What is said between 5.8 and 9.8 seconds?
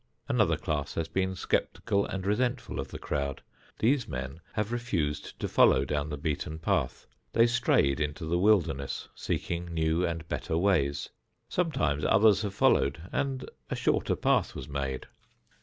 down the beaten path; they strayed into the wilderness seeking